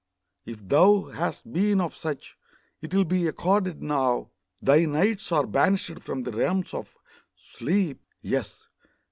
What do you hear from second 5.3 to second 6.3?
are banished from